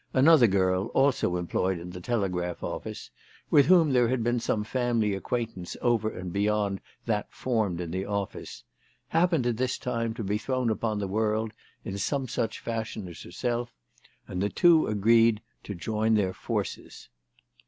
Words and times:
Another 0.15 0.47
girl, 0.47 0.87
also 0.95 1.35
employed 1.35 1.77
in 1.77 1.91
the 1.91 2.01
Telegraph 2.01 2.63
Office, 2.63 3.11
with 3.51 3.67
whom 3.67 3.93
there 3.93 4.07
had 4.07 4.23
been 4.23 4.39
some 4.39 4.63
family 4.63 5.13
acquaint 5.13 5.55
ance 5.55 5.77
over 5.79 6.09
and 6.09 6.33
beyond 6.33 6.81
that 7.05 7.31
formed 7.31 7.79
in 7.79 7.91
the 7.91 8.03
office, 8.05 8.63
happened 9.09 9.45
at 9.45 9.57
this 9.57 9.77
time 9.77 10.15
to 10.15 10.23
be 10.23 10.39
thrown 10.39 10.71
upon 10.71 10.97
the 10.97 11.07
world 11.07 11.53
in 11.85 11.99
some 11.99 12.27
such 12.27 12.57
fashion 12.59 13.07
as 13.07 13.21
herself, 13.21 13.75
and 14.27 14.41
the 14.41 14.49
two 14.49 14.87
agreed 14.87 15.39
to 15.63 15.75
join 15.75 16.15
their 16.15 16.33
forces. 16.33 17.09